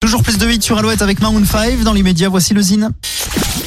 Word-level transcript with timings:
Toujours 0.00 0.22
plus 0.22 0.38
de 0.38 0.46
8 0.46 0.62
sur 0.62 0.78
Alouette 0.78 1.02
avec 1.02 1.20
Maroon 1.20 1.44
5. 1.44 1.82
Dans 1.82 1.92
l'immédiat, 1.92 2.30
voici 2.30 2.54
le 2.54 2.62
Zine. 2.62 2.90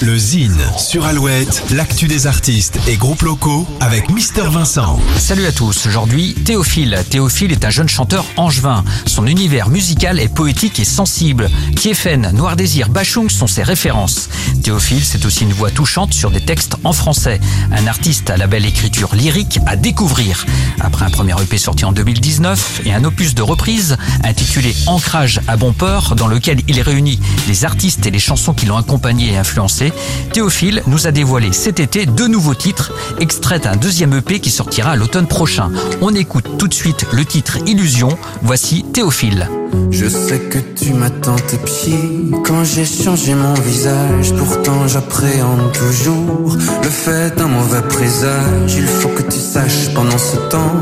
Le 0.00 0.16
Zine 0.16 0.56
sur 0.76 1.06
Alouette, 1.06 1.64
l'actu 1.72 2.06
des 2.06 2.28
artistes 2.28 2.78
et 2.86 2.96
groupes 2.96 3.22
locaux 3.22 3.66
avec 3.80 4.10
Mister 4.10 4.44
Vincent. 4.48 5.00
Salut 5.16 5.44
à 5.44 5.50
tous, 5.50 5.86
aujourd'hui 5.86 6.34
Théophile. 6.34 6.96
Théophile 7.10 7.50
est 7.50 7.64
un 7.64 7.70
jeune 7.70 7.88
chanteur 7.88 8.24
angevin. 8.36 8.84
Son 9.06 9.26
univers 9.26 9.70
musical 9.70 10.20
est 10.20 10.32
poétique 10.32 10.78
et 10.78 10.84
sensible. 10.84 11.50
Kiefen, 11.74 12.30
Noir 12.32 12.54
Désir, 12.54 12.90
Bachung 12.90 13.28
sont 13.28 13.48
ses 13.48 13.64
références. 13.64 14.28
Théophile, 14.62 15.04
c'est 15.04 15.24
aussi 15.24 15.42
une 15.42 15.52
voix 15.52 15.72
touchante 15.72 16.14
sur 16.14 16.30
des 16.30 16.42
textes 16.42 16.76
en 16.84 16.92
français. 16.92 17.40
Un 17.72 17.88
artiste 17.88 18.30
à 18.30 18.36
la 18.36 18.46
belle 18.46 18.66
écriture 18.66 19.16
lyrique 19.16 19.58
à 19.66 19.74
découvrir. 19.74 20.46
Après 20.80 21.06
un 21.06 21.10
premier 21.10 21.34
EP 21.42 21.58
sorti 21.58 21.84
en 21.84 21.92
2019 21.92 22.82
et 22.84 22.94
un 22.94 23.02
opus 23.02 23.34
de 23.34 23.42
reprise 23.42 23.96
intitulé 24.22 24.76
Ancrage 24.86 25.40
à 25.48 25.56
bon 25.56 25.72
port 25.72 26.14
dans 26.14 26.28
lequel 26.28 26.60
il 26.68 26.80
réunit 26.80 27.18
les 27.48 27.64
artistes 27.64 28.06
et 28.06 28.12
les 28.12 28.20
chansons 28.20 28.54
qui 28.54 28.66
l'ont 28.66 28.76
accompagné 28.76 29.32
et 29.32 29.36
influencé, 29.36 29.87
Théophile 30.32 30.82
nous 30.86 31.06
a 31.06 31.10
dévoilé 31.10 31.52
cet 31.52 31.80
été 31.80 32.06
deux 32.06 32.28
nouveaux 32.28 32.54
titres, 32.54 32.92
extraits 33.20 33.64
d'un 33.64 33.76
deuxième 33.76 34.14
EP 34.14 34.40
qui 34.40 34.50
sortira 34.50 34.96
l'automne 34.96 35.26
prochain. 35.26 35.70
On 36.00 36.14
écoute 36.14 36.58
tout 36.58 36.68
de 36.68 36.74
suite 36.74 37.06
le 37.12 37.24
titre 37.24 37.58
Illusion. 37.66 38.16
Voici 38.42 38.84
Théophile. 38.92 39.48
Je 39.90 40.06
sais 40.06 40.38
que 40.38 40.58
tu 40.58 40.92
m'attends 40.92 41.36
tes 41.36 41.58
pieds 41.58 42.30
quand 42.44 42.64
j'ai 42.64 42.84
changé 42.84 43.34
mon 43.34 43.54
visage. 43.54 44.32
Pourtant, 44.34 44.86
j'appréhende 44.86 45.72
toujours 45.72 46.56
le 46.82 46.88
fait 46.88 47.36
d'un 47.36 47.48
mauvais 47.48 47.82
présage. 47.82 48.74
Il 48.76 48.86
faut 48.86 49.08
que 49.08 49.22
tu 49.22 49.38
saches, 49.38 49.92
pendant 49.94 50.18
ce 50.18 50.36
temps, 50.48 50.72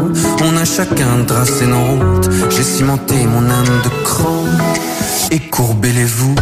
on 0.43 0.57
a 0.57 0.65
chacun 0.65 1.25
tracé 1.27 1.67
nos 1.67 1.85
routes. 1.85 2.31
J'ai 2.51 2.63
cimenté 2.63 3.15
mon 3.27 3.51
âme 3.51 3.83
de 3.85 4.05
cran 4.05 4.45
et 5.31 5.41
courbé 5.41 5.93
les 5.93 6.05
voûtes. 6.05 6.41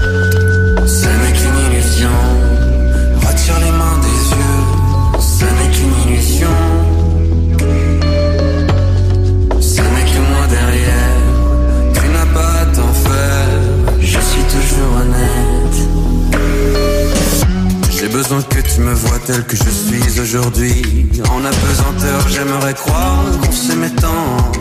Besoin 18.25 18.43
que 18.43 18.61
tu 18.61 18.81
me 18.81 18.95
vois 18.95 19.19
tel 19.27 19.45
que 19.45 19.57
je 19.57 19.71
suis 19.71 20.21
aujourd'hui. 20.21 21.11
En 21.31 21.45
apesanteur, 21.45 22.29
j'aimerais 22.29 22.73
croire 22.73 23.23
qu'on 23.43 23.53
s'aimait 23.53 23.95
tant. 24.01 24.53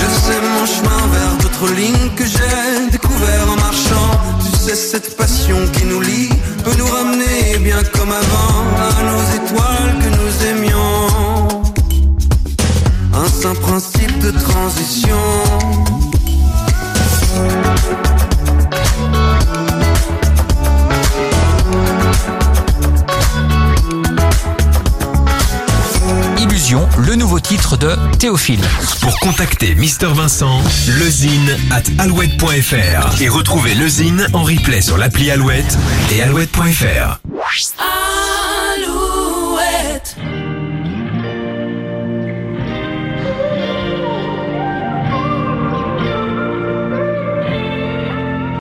Je 0.00 0.06
sais 0.24 0.40
mon 0.56 0.66
chemin 0.66 1.02
vers 1.12 1.36
d'autres 1.40 1.72
lignes 1.74 2.10
que 2.16 2.24
j'ai 2.24 2.90
découvert 2.90 3.46
en 3.52 3.56
marchant. 3.56 4.10
Tu 4.44 4.58
sais, 4.58 4.74
cette 4.74 5.16
passion 5.16 5.58
qui 5.74 5.84
nous 5.84 6.00
lie 6.00 6.30
peut 6.64 6.74
nous 6.78 6.86
ramener 6.86 7.58
bien 7.58 7.82
comme 7.92 8.12
avant 8.12 8.54
à 8.88 9.02
nos 9.10 9.22
étoiles 9.38 9.94
que 10.02 10.10
nous 10.20 10.32
aimions. 10.50 11.08
Un 13.12 13.28
saint 13.28 13.54
principe 13.56 14.18
de 14.20 14.30
transition. 14.30 15.24
Le 27.14 27.20
nouveau 27.20 27.38
titre 27.38 27.76
de 27.76 27.94
Théophile. 28.18 28.60
Pour 29.00 29.16
contacter 29.20 29.76
Mister 29.76 30.08
Vincent, 30.08 30.60
lezine 30.98 31.56
at 31.70 31.84
alouette.fr 32.02 33.22
et 33.22 33.28
retrouver 33.28 33.76
le 33.76 33.86
Zine 33.86 34.26
en 34.32 34.42
replay 34.42 34.80
sur 34.80 34.98
l'appli 34.98 35.30
Alouette 35.30 35.78
et 36.12 36.22
alouette.fr. 36.22 37.20